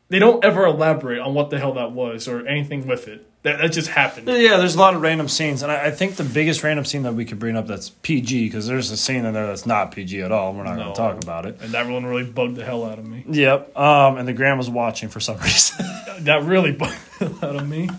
They 0.08 0.18
don't 0.20 0.44
ever 0.44 0.64
elaborate 0.66 1.18
on 1.18 1.34
what 1.34 1.50
the 1.50 1.58
hell 1.58 1.74
that 1.74 1.90
was 1.92 2.28
or 2.28 2.46
anything 2.46 2.86
with 2.86 3.08
it. 3.08 3.26
That 3.42 3.58
that 3.58 3.72
just 3.72 3.88
happened. 3.88 4.28
Yeah, 4.28 4.56
there's 4.56 4.74
a 4.74 4.78
lot 4.78 4.94
of 4.94 5.02
random 5.02 5.28
scenes, 5.28 5.62
and 5.62 5.70
I, 5.70 5.86
I 5.86 5.90
think 5.90 6.16
the 6.16 6.24
biggest 6.24 6.62
random 6.64 6.84
scene 6.84 7.02
that 7.02 7.14
we 7.14 7.24
could 7.24 7.38
bring 7.38 7.56
up 7.56 7.66
that's 7.66 7.90
PG 7.90 8.46
because 8.46 8.66
there's 8.66 8.90
a 8.90 8.96
scene 8.96 9.24
in 9.24 9.34
there 9.34 9.46
that's 9.46 9.66
not 9.66 9.92
PG 9.92 10.20
at 10.22 10.32
all. 10.32 10.52
We're 10.52 10.64
not 10.64 10.76
going 10.76 10.88
to 10.88 10.94
talk 10.94 11.22
about 11.22 11.46
it. 11.46 11.60
And 11.60 11.72
that 11.72 11.88
one 11.88 12.04
really 12.06 12.24
bugged 12.24 12.56
the 12.56 12.64
hell 12.64 12.84
out 12.84 12.98
of 12.98 13.06
me. 13.06 13.24
Yep. 13.28 13.76
Um, 13.76 14.16
and 14.18 14.26
the 14.26 14.32
grandma's 14.32 14.70
watching 14.70 15.08
for 15.08 15.20
some 15.20 15.38
reason. 15.42 15.84
That 16.20 16.44
really 16.44 16.72
bugged 16.72 16.96
the 17.18 17.28
hell 17.28 17.50
out 17.50 17.56
of 17.56 17.68
me. 17.68 17.90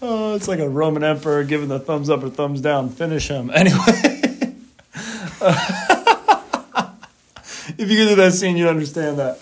oh, 0.00 0.34
it's 0.36 0.46
like 0.48 0.60
a 0.60 0.68
Roman 0.68 1.02
emperor 1.02 1.42
giving 1.44 1.68
the 1.68 1.80
thumbs 1.80 2.08
up 2.08 2.22
or 2.22 2.30
thumbs 2.30 2.60
down. 2.60 2.88
Finish 2.90 3.28
him 3.28 3.50
anyway. 3.54 3.76
if 7.78 7.90
you 7.90 7.96
get 7.96 8.08
to 8.10 8.14
that 8.16 8.32
scene, 8.32 8.56
you 8.56 8.68
understand 8.68 9.18
that. 9.18 9.38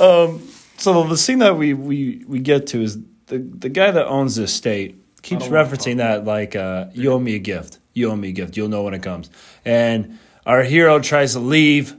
Um, 0.00 0.42
so 0.78 1.04
the 1.04 1.16
scene 1.16 1.40
that 1.40 1.56
we, 1.56 1.74
we, 1.74 2.24
we 2.26 2.38
get 2.38 2.68
to 2.68 2.82
is 2.82 2.98
the 3.26 3.38
the 3.38 3.68
guy 3.68 3.90
that 3.90 4.06
owns 4.06 4.36
the 4.36 4.44
estate 4.44 4.96
keeps 5.22 5.44
I 5.44 5.48
don't 5.48 5.54
wanna 5.54 5.68
referencing 5.68 5.96
that 5.98 6.24
like 6.24 6.56
uh, 6.56 6.86
you 6.94 7.12
owe 7.12 7.18
me 7.18 7.34
a 7.34 7.38
gift. 7.38 7.78
You 7.92 8.10
owe 8.10 8.16
me 8.16 8.28
a 8.28 8.32
gift. 8.32 8.56
You'll 8.56 8.68
know 8.68 8.84
when 8.84 8.94
it 8.94 9.02
comes. 9.02 9.30
And 9.64 10.18
our 10.46 10.62
hero 10.62 10.98
tries 11.00 11.32
to 11.34 11.40
leave, 11.40 11.92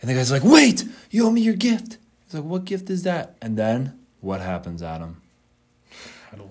and 0.00 0.10
the 0.10 0.14
guy's 0.14 0.30
like, 0.30 0.44
"Wait, 0.44 0.84
you 1.10 1.26
owe 1.26 1.30
me 1.30 1.40
your 1.40 1.54
gift." 1.54 1.98
He's 2.24 2.34
like, 2.34 2.44
"What 2.44 2.64
gift 2.64 2.90
is 2.90 3.02
that?" 3.02 3.36
And 3.42 3.56
then 3.56 3.98
what 4.20 4.40
happens, 4.40 4.82
Adam? 4.82 5.22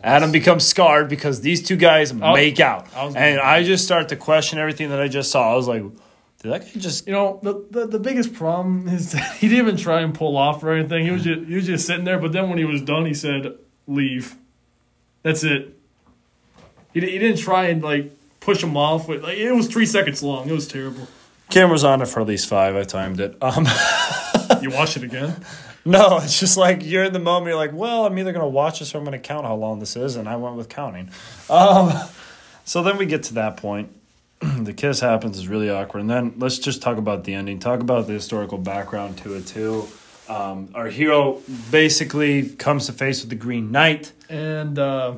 Adam 0.04 0.32
becomes 0.32 0.65
scarred 0.65 1.08
because 1.10 1.42
these 1.42 1.62
two 1.62 1.75
guys 1.75 2.12
make 2.13 2.60
out, 2.60 2.88
and 2.96 3.39
I 3.39 3.63
just 3.63 3.86
start 3.86 4.10
to 4.10 4.15
question 4.15 4.58
everything 4.58 4.89
that 4.89 5.00
I 5.00 5.08
just 5.08 5.32
saw. 5.32 5.51
I 5.51 5.56
was 5.56 5.68
like, 5.68 5.84
"Did 6.46 6.54
that 6.54 6.74
guy 6.74 6.80
just?" 6.80 7.08
You 7.08 7.14
know, 7.14 7.40
the, 7.44 7.66
the 7.72 7.88
the 7.88 8.00
biggest 8.00 8.34
problem 8.34 8.88
is 8.88 9.12
that 9.12 9.36
he 9.38 9.48
didn't 9.50 9.68
even 9.68 9.78
try 9.78 10.02
and 10.02 10.14
pull 10.14 10.38
off 10.38 10.64
or 10.64 10.72
anything. 10.72 11.06
He 11.06 11.12
was 11.12 11.24
just 11.24 11.46
he 11.48 11.56
was 11.56 11.66
just 11.66 11.86
sitting 11.86 12.06
there. 12.06 12.20
But 12.20 12.32
then 12.32 12.50
when 12.50 12.58
he 12.58 12.66
was 12.66 12.82
done, 12.82 13.06
he 13.06 13.14
said, 13.14 13.58
"Leave." 13.88 14.36
That's 15.24 15.44
it. 15.44 15.78
He, 16.94 17.02
he 17.02 17.18
didn't 17.18 17.40
try 17.40 17.66
and 17.66 17.82
like 17.84 18.12
push 18.40 18.64
him 18.64 18.78
off. 18.78 19.08
With, 19.08 19.24
like 19.24 19.38
it 19.38 19.52
was 19.52 19.68
three 19.68 19.88
seconds 19.88 20.22
long. 20.22 20.48
It 20.48 20.54
was 20.54 20.68
terrible. 20.68 21.08
Camera's 21.50 21.84
on 21.84 22.02
it 22.02 22.08
for 22.08 22.22
at 22.22 22.28
least 22.28 22.48
five. 22.48 22.75
I 22.75 22.84
timed 22.84 23.20
it. 23.20 23.38
Um, 23.42 23.68
You 24.62 24.70
watch 24.70 24.98
it 24.98 25.04
again. 25.04 25.36
No, 25.86 26.18
it's 26.18 26.40
just 26.40 26.58
like 26.58 26.84
you're 26.84 27.04
in 27.04 27.14
the 27.14 27.20
moment. 27.20 27.50
You're 27.50 27.58
like, 27.58 27.74
well, 27.74 28.06
I'm 28.06 28.18
either 28.18 28.32
gonna 28.32 28.48
watch 28.48 28.80
this 28.80 28.94
or 28.94 28.98
I'm 28.98 29.04
gonna 29.04 29.20
count 29.20 29.46
how 29.46 29.56
long 29.56 29.80
this 29.80 29.96
is, 29.96 30.16
and 30.16 30.28
I 30.28 30.36
went 30.36 30.56
with 30.56 30.70
counting. 30.70 31.10
Um, 31.50 31.92
so 32.66 32.82
then 32.82 32.98
we 32.98 33.06
get 33.06 33.24
to 33.24 33.36
that 33.36 33.58
point. 33.58 33.90
the 34.64 34.74
kiss 34.74 35.00
happens 35.00 35.38
is 35.38 35.48
really 35.48 35.70
awkward, 35.70 36.02
and 36.02 36.10
then 36.10 36.34
let's 36.38 36.60
just 36.60 36.82
talk 36.82 36.98
about 36.98 37.24
the 37.24 37.34
ending. 37.34 37.60
Talk 37.60 37.80
about 37.80 38.08
the 38.08 38.14
historical 38.14 38.58
background 38.58 39.18
to 39.20 39.36
it 39.36 39.48
too. 39.48 39.88
Um, 40.28 40.70
our 40.74 40.88
hero 40.88 41.42
basically 41.72 42.50
comes 42.50 42.88
to 42.88 42.94
face 42.94 43.22
with 43.22 43.30
the 43.30 43.36
Green 43.36 43.72
Knight. 43.72 44.12
And 44.30 44.80
uh, 44.80 45.14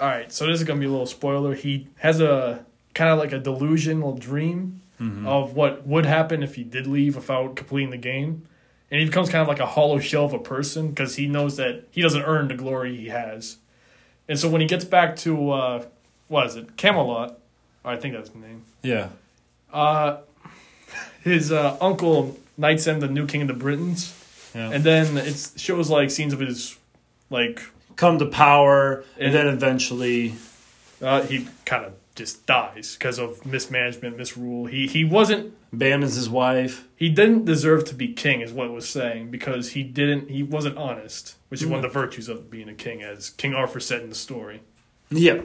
all 0.00 0.06
right, 0.06 0.32
so 0.32 0.46
this 0.46 0.60
is 0.60 0.66
gonna 0.66 0.80
be 0.80 0.86
a 0.86 0.90
little 0.90 1.06
spoiler. 1.06 1.54
He 1.54 1.88
has 1.98 2.20
a 2.20 2.64
kind 2.94 3.10
of 3.10 3.18
like 3.18 3.32
a 3.32 3.38
delusional 3.38 4.16
dream 4.16 4.80
of 5.24 5.54
what 5.54 5.86
would 5.86 6.04
happen 6.06 6.42
if 6.42 6.56
he 6.56 6.64
did 6.64 6.88
leave 6.88 7.14
without 7.14 7.54
completing 7.54 7.90
the 7.90 7.96
game, 7.98 8.48
and 8.90 8.98
he 8.98 9.06
becomes 9.06 9.28
kind 9.28 9.42
of 9.42 9.46
like 9.46 9.60
a 9.60 9.66
hollow 9.66 10.00
shell 10.00 10.24
of 10.24 10.32
a 10.32 10.40
person 10.40 10.88
because 10.88 11.14
he 11.14 11.28
knows 11.28 11.56
that 11.56 11.84
he 11.92 12.02
doesn't 12.02 12.22
earn 12.22 12.48
the 12.48 12.54
glory 12.54 12.96
he 12.96 13.06
has. 13.08 13.58
And 14.28 14.36
so 14.36 14.48
when 14.48 14.60
he 14.60 14.66
gets 14.66 14.84
back 14.84 15.14
to 15.18 15.52
uh, 15.52 15.84
what 16.26 16.46
is 16.46 16.56
it, 16.56 16.76
Camelot? 16.76 17.38
I 17.84 17.96
think 17.96 18.14
that's 18.14 18.30
the 18.30 18.38
name. 18.38 18.62
Yeah, 18.82 19.08
Uh, 19.72 20.18
his 21.22 21.52
uh, 21.52 21.76
uncle 21.80 22.38
knights 22.56 22.86
him 22.86 23.00
the 23.00 23.08
new 23.08 23.26
king 23.26 23.42
of 23.42 23.48
the 23.48 23.54
Britons, 23.54 24.12
yeah. 24.54 24.70
and 24.70 24.82
then 24.84 25.16
it 25.16 25.52
shows 25.56 25.90
like 25.90 26.10
scenes 26.10 26.32
of 26.32 26.40
his 26.40 26.76
like 27.30 27.60
come 27.96 28.18
to 28.18 28.26
power, 28.26 29.04
and, 29.16 29.26
And- 29.26 29.34
then 29.34 29.46
eventually, 29.48 30.34
Uh, 31.00 31.22
he 31.22 31.46
kind 31.64 31.84
of 31.84 31.92
just 32.16 32.44
dies 32.46 32.96
because 32.98 33.20
of 33.20 33.46
mismanagement, 33.46 34.16
misrule. 34.16 34.66
He 34.66 34.88
he 34.88 35.04
wasn't 35.04 35.54
abandons 35.72 36.16
his 36.16 36.28
wife. 36.28 36.84
he 36.96 37.08
didn't 37.08 37.44
deserve 37.44 37.84
to 37.84 37.94
be 37.94 38.08
king, 38.12 38.40
is 38.40 38.52
what 38.52 38.66
it 38.66 38.72
was 38.72 38.88
saying, 38.88 39.30
because 39.30 39.70
he 39.72 39.82
didn't 39.84 40.28
he 40.28 40.42
wasn't 40.42 40.76
honest, 40.76 41.36
which 41.50 41.62
is 41.62 41.68
one 41.68 41.78
of 41.78 41.82
the 41.82 42.00
virtues 42.00 42.28
of 42.28 42.50
being 42.50 42.68
a 42.68 42.74
king, 42.74 43.02
as 43.02 43.30
King 43.30 43.54
Arthur 43.54 43.78
said 43.80 44.02
in 44.02 44.08
the 44.08 44.16
story. 44.16 44.60
Yeah. 45.10 45.40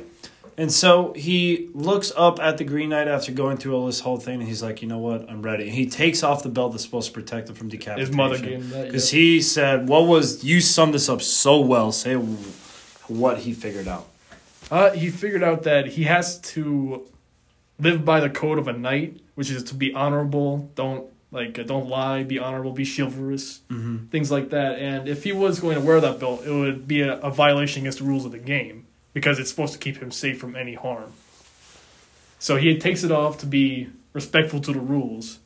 And 0.55 0.71
so 0.71 1.13
he 1.13 1.69
looks 1.73 2.11
up 2.15 2.39
at 2.39 2.57
the 2.59 2.63
Green 2.63 2.89
Knight 2.89 3.07
after 3.07 3.31
going 3.31 3.57
through 3.57 3.73
all 3.75 3.87
this 3.87 4.01
whole 4.01 4.17
thing, 4.17 4.35
and 4.39 4.47
he's 4.47 4.61
like, 4.61 4.83
"You 4.83 4.87
know 4.87 4.99
what? 4.99 5.27
I'm 5.27 5.41
ready." 5.41 5.63
And 5.63 5.73
he 5.73 5.87
takes 5.87 6.21
off 6.21 6.43
the 6.43 6.49
belt 6.49 6.73
that's 6.73 6.83
supposed 6.83 7.07
to 7.07 7.13
protect 7.13 7.49
him 7.49 7.55
from 7.55 7.69
decapitation. 7.69 8.07
His 8.07 8.15
mother 8.15 8.37
gave 8.37 8.61
him 8.61 8.69
that. 8.69 8.85
because 8.85 9.11
yeah. 9.11 9.19
he 9.19 9.41
said, 9.41 9.87
"What 9.89 10.05
was 10.05 10.43
you 10.43 10.61
summed 10.61 10.93
this 10.93 11.09
up 11.09 11.23
so 11.23 11.59
well? 11.59 11.91
Say 11.91 12.13
what 13.07 13.39
he 13.39 13.53
figured 13.53 13.87
out." 13.87 14.07
Uh, 14.69 14.91
he 14.91 15.09
figured 15.09 15.43
out 15.43 15.63
that 15.63 15.87
he 15.87 16.03
has 16.03 16.39
to 16.41 17.03
live 17.79 18.05
by 18.05 18.19
the 18.19 18.29
code 18.29 18.59
of 18.59 18.67
a 18.67 18.73
knight, 18.73 19.19
which 19.35 19.49
is 19.49 19.63
to 19.65 19.75
be 19.75 19.91
honorable, 19.93 20.69
don't 20.75 21.07
like 21.31 21.53
don't 21.65 21.87
lie, 21.89 22.21
be 22.21 22.37
honorable, 22.37 22.71
be 22.73 22.85
chivalrous, 22.85 23.61
Mm-hmm. 23.71 24.05
things 24.11 24.29
like 24.29 24.51
that. 24.51 24.77
And 24.77 25.07
if 25.07 25.23
he 25.23 25.31
was 25.31 25.59
going 25.59 25.75
to 25.75 25.81
wear 25.81 25.99
that 25.99 26.19
belt, 26.19 26.45
it 26.45 26.51
would 26.51 26.87
be 26.87 27.01
a, 27.01 27.17
a 27.21 27.31
violation 27.31 27.81
against 27.81 27.97
the 27.97 28.03
rules 28.05 28.23
of 28.25 28.31
the 28.31 28.37
game 28.37 28.85
because 29.13 29.39
it's 29.39 29.49
supposed 29.49 29.73
to 29.73 29.79
keep 29.79 29.97
him 29.97 30.11
safe 30.11 30.39
from 30.39 30.55
any 30.55 30.73
harm. 30.73 31.13
So 32.39 32.57
he 32.57 32.77
takes 32.77 33.03
it 33.03 33.11
off 33.11 33.37
to 33.39 33.45
be 33.45 33.89
respectful 34.11 34.59
to 34.61 34.73
the 34.73 34.79
rules, 34.79 35.39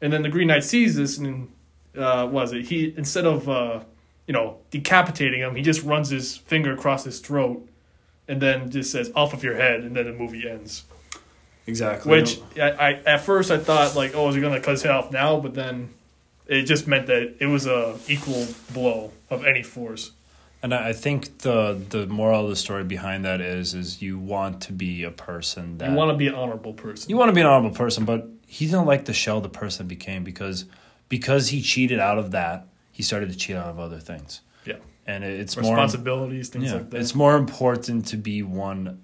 and 0.00 0.12
then 0.12 0.22
the 0.22 0.28
Green 0.28 0.48
Knight 0.48 0.64
sees 0.64 0.96
this 0.96 1.18
and 1.18 1.48
uh, 1.96 2.24
what 2.24 2.32
was 2.32 2.52
it? 2.52 2.66
He 2.66 2.94
instead 2.96 3.26
of 3.26 3.48
uh, 3.48 3.80
you 4.26 4.32
know 4.32 4.58
decapitating 4.70 5.40
him, 5.40 5.56
he 5.56 5.62
just 5.62 5.82
runs 5.82 6.10
his 6.10 6.36
finger 6.36 6.72
across 6.72 7.04
his 7.04 7.18
throat 7.20 7.68
and 8.28 8.40
then 8.40 8.70
just 8.70 8.92
says 8.92 9.10
off 9.16 9.32
of 9.32 9.42
your 9.42 9.54
head 9.56 9.80
and 9.80 9.96
then 9.96 10.04
the 10.04 10.12
movie 10.12 10.48
ends 10.48 10.84
Exactly. 11.66 12.10
which 12.10 12.40
I, 12.56 12.70
I 12.70 12.92
at 13.06 13.20
first 13.22 13.50
i 13.50 13.58
thought 13.58 13.96
like 13.96 14.14
oh 14.14 14.28
is 14.28 14.34
he 14.34 14.40
gonna 14.40 14.60
cut 14.60 14.72
his 14.72 14.82
head 14.82 14.92
off 14.92 15.10
now 15.10 15.40
but 15.40 15.54
then 15.54 15.88
it 16.46 16.62
just 16.62 16.86
meant 16.86 17.06
that 17.08 17.36
it 17.40 17.46
was 17.46 17.66
a 17.66 17.98
equal 18.06 18.46
blow 18.72 19.12
of 19.30 19.44
any 19.44 19.62
force 19.62 20.12
and 20.62 20.74
I 20.74 20.92
think 20.92 21.38
the 21.38 21.80
the 21.90 22.06
moral 22.06 22.44
of 22.44 22.50
the 22.50 22.56
story 22.56 22.84
behind 22.84 23.24
that 23.24 23.40
is 23.40 23.74
is 23.74 24.02
you 24.02 24.18
want 24.18 24.62
to 24.62 24.72
be 24.72 25.04
a 25.04 25.10
person 25.10 25.78
that 25.78 25.90
you 25.90 25.96
want 25.96 26.10
to 26.10 26.16
be 26.16 26.26
an 26.26 26.34
honorable 26.34 26.72
person 26.72 27.10
You 27.10 27.16
want 27.16 27.28
to 27.28 27.32
be 27.34 27.40
an 27.40 27.46
honorable 27.46 27.76
person, 27.76 28.04
but 28.04 28.28
he 28.46 28.66
didn't 28.66 28.86
like 28.86 29.04
the 29.04 29.12
shell 29.12 29.40
the 29.40 29.48
person 29.48 29.86
became 29.86 30.24
because 30.24 30.64
because 31.08 31.48
he 31.48 31.62
cheated 31.62 31.98
out 32.00 32.18
of 32.18 32.32
that, 32.32 32.66
he 32.92 33.02
started 33.02 33.30
to 33.30 33.36
cheat 33.36 33.56
out 33.56 33.68
of 33.68 33.78
other 33.78 33.98
things. 34.00 34.40
yeah 34.66 34.76
And 35.06 35.24
it- 35.24 35.40
it's 35.40 35.56
more 35.56 35.74
responsibilities 35.74 36.48
things 36.48 36.64
yeah, 36.66 36.74
like 36.74 36.90
that 36.90 37.00
it's 37.00 37.14
more 37.14 37.36
important 37.36 38.06
to 38.08 38.16
be 38.16 38.42
one 38.42 39.02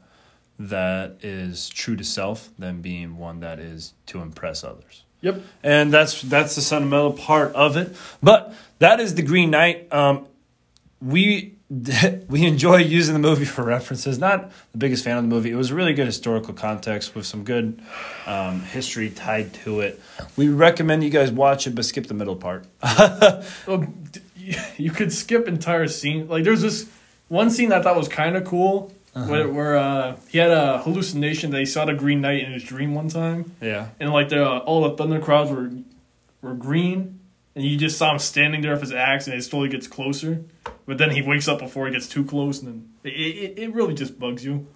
that 0.58 1.16
is 1.22 1.68
true 1.68 1.96
to 1.96 2.04
self 2.04 2.48
than 2.58 2.80
being 2.80 3.16
one 3.16 3.40
that 3.40 3.58
is 3.58 3.92
to 4.06 4.20
impress 4.20 4.62
others. 4.64 5.04
yep 5.20 5.36
And 5.62 5.92
that's 5.92 6.22
that's 6.22 6.54
the 6.54 6.62
sentimental 6.62 7.12
part 7.12 7.52
of 7.54 7.76
it. 7.76 7.96
But 8.22 8.54
that 8.78 9.00
is 9.00 9.14
the 9.14 9.22
Green 9.22 9.50
Knight. 9.50 9.92
Um, 9.92 10.26
we 11.00 11.54
we 12.28 12.46
enjoy 12.46 12.76
using 12.76 13.14
the 13.14 13.18
movie 13.20 13.44
for 13.44 13.62
references. 13.64 14.18
Not 14.18 14.50
the 14.72 14.78
biggest 14.78 15.02
fan 15.04 15.16
of 15.16 15.24
the 15.24 15.28
movie. 15.28 15.50
It 15.50 15.56
was 15.56 15.72
really 15.72 15.92
good 15.94 16.06
historical 16.06 16.54
context 16.54 17.14
with 17.14 17.26
some 17.26 17.42
good 17.44 17.80
um, 18.26 18.60
history 18.60 19.10
tied 19.10 19.54
to 19.64 19.80
it. 19.80 20.00
We 20.36 20.48
recommend 20.48 21.02
you 21.02 21.10
guys 21.10 21.30
watch 21.32 21.66
it, 21.66 21.74
but 21.74 21.84
skip 21.84 22.06
the 22.06 22.14
middle 22.14 22.36
part. 22.36 22.66
Well, 23.66 23.86
you 24.76 24.90
could 24.90 25.12
skip 25.12 25.48
entire 25.48 25.88
scene 25.88 26.28
like 26.28 26.44
there's 26.44 26.60
this 26.62 26.88
one 27.28 27.50
scene 27.50 27.70
that 27.70 27.80
I 27.80 27.82
thought 27.82 27.96
was 27.96 28.08
kind 28.08 28.36
of 28.36 28.44
cool 28.44 28.92
Uh-huh. 29.14 29.30
where, 29.30 29.48
where 29.48 29.76
uh, 29.76 30.16
he 30.28 30.38
had 30.38 30.50
a 30.50 30.78
hallucination 30.82 31.50
that 31.52 31.60
he 31.60 31.66
saw 31.66 31.84
the 31.86 31.94
green 31.94 32.20
knight 32.20 32.42
in 32.44 32.52
his 32.52 32.62
dream 32.62 32.94
one 32.94 33.08
time 33.08 33.52
Yeah. 33.62 33.88
and 34.00 34.12
like 34.12 34.28
the 34.28 34.44
all 34.44 34.82
the 34.88 34.96
thunder 34.96 35.18
crowds 35.20 35.50
were 35.50 35.70
were 36.42 36.54
green, 36.54 37.20
and 37.54 37.64
you 37.64 37.76
just 37.76 37.96
saw 37.98 38.12
him 38.12 38.18
standing 38.18 38.60
there 38.62 38.72
with 38.72 38.82
his 38.82 38.92
axe, 38.92 39.26
and 39.26 39.36
it 39.36 39.42
slowly 39.42 39.68
gets 39.68 39.86
closer. 39.86 40.44
But 40.86 40.98
then 40.98 41.10
he 41.10 41.22
wakes 41.22 41.48
up 41.48 41.58
before 41.60 41.86
he 41.86 41.92
gets 41.92 42.08
too 42.08 42.24
close, 42.24 42.60
and 42.62 42.68
then 42.68 42.88
it 43.04 43.08
it, 43.16 43.58
it 43.58 43.74
really 43.74 43.94
just 43.94 44.18
bugs 44.18 44.44
you. 44.44 44.66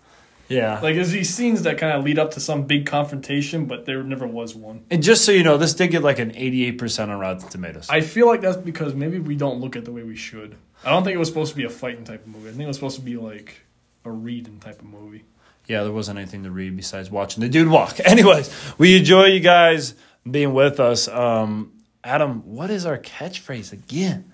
Yeah. 0.49 0.81
Like 0.81 0.95
there's 0.95 1.11
these 1.11 1.29
scenes 1.29 1.65
that 1.65 1.77
kind 1.77 1.93
of 1.93 2.05
lead 2.05 2.19
up 2.19 2.31
to 2.33 2.41
some 2.41 2.63
big 2.65 2.87
confrontation, 2.87 3.67
but 3.67 3.85
there 3.85 4.03
never 4.03 4.27
was 4.27 4.55
one. 4.55 4.85
and 4.91 5.03
just 5.03 5.27
so 5.27 5.31
you 5.33 5.43
know, 5.43 5.59
this 5.59 5.75
did 5.75 5.89
get 5.91 6.03
like 6.03 6.19
an 6.19 6.31
88% 6.33 7.09
on 7.11 7.19
Rotten 7.19 7.47
Tomatoes. 7.51 7.87
I 7.91 8.01
feel 8.01 8.27
like 8.27 8.41
that's 8.41 8.57
because 8.57 8.95
maybe 8.95 9.19
we 9.19 9.37
don't 9.37 9.61
look 9.61 9.77
at 9.77 9.85
the 9.85 9.93
way 9.93 10.03
we 10.05 10.17
should. 10.17 10.57
I 10.83 10.89
don't 10.91 11.05
think 11.05 11.15
it 11.15 11.19
was 11.19 11.29
supposed 11.29 11.51
to 11.51 11.57
be 11.57 11.65
a 11.65 11.69
fighting 11.69 12.05
type 12.05 12.23
of 12.25 12.29
movie. 12.29 12.49
I 12.49 12.53
think 12.53 12.63
it 12.63 12.67
was 12.67 12.77
supposed 12.77 12.97
to 12.97 13.03
be 13.03 13.19
like 13.19 13.61
a 14.07 14.11
reading 14.11 14.59
type 14.59 14.79
of 14.81 14.87
movie. 14.87 15.25
yeah, 15.67 15.83
there 15.83 15.93
wasn't 15.93 16.19
anything 16.19 16.45
to 16.45 16.51
read 16.51 16.75
besides 16.77 17.11
watching 17.11 17.43
the 17.43 17.51
dude 17.51 17.69
walk. 17.69 17.99
Anyways, 18.05 18.51
we 18.79 18.97
enjoy 18.97 19.27
you 19.27 19.41
guys 19.41 19.93
being 20.31 20.55
with 20.55 20.81
us. 20.81 21.09
Um, 21.09 21.73
Adam, 22.05 22.43
what 22.55 22.71
is 22.71 22.87
our 22.87 22.99
catchphrase 22.99 23.73
again? 23.73 24.33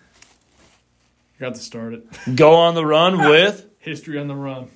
You 1.35 1.47
got 1.47 1.55
to 1.55 1.61
start 1.61 1.95
it. 1.95 2.07
Go 2.37 2.55
on 2.55 2.75
the 2.75 2.85
run 2.85 3.19
with. 3.19 3.67
History 3.79 4.19
on 4.19 4.29
the 4.29 4.35
run. 4.35 4.69